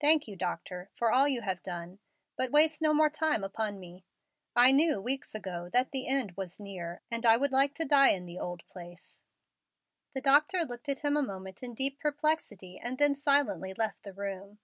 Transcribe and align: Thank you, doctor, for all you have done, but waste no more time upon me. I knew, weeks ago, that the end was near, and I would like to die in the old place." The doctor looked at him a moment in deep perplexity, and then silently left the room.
Thank 0.00 0.26
you, 0.26 0.34
doctor, 0.34 0.90
for 0.96 1.12
all 1.12 1.28
you 1.28 1.42
have 1.42 1.62
done, 1.62 2.00
but 2.36 2.50
waste 2.50 2.82
no 2.82 2.92
more 2.92 3.08
time 3.08 3.44
upon 3.44 3.78
me. 3.78 4.04
I 4.56 4.72
knew, 4.72 5.00
weeks 5.00 5.32
ago, 5.32 5.68
that 5.72 5.92
the 5.92 6.08
end 6.08 6.36
was 6.36 6.58
near, 6.58 7.02
and 7.08 7.24
I 7.24 7.36
would 7.36 7.52
like 7.52 7.74
to 7.74 7.84
die 7.84 8.08
in 8.08 8.26
the 8.26 8.40
old 8.40 8.66
place." 8.66 9.22
The 10.12 10.22
doctor 10.22 10.64
looked 10.64 10.88
at 10.88 11.04
him 11.04 11.16
a 11.16 11.22
moment 11.22 11.62
in 11.62 11.74
deep 11.74 12.00
perplexity, 12.00 12.80
and 12.82 12.98
then 12.98 13.14
silently 13.14 13.72
left 13.72 14.02
the 14.02 14.12
room. 14.12 14.58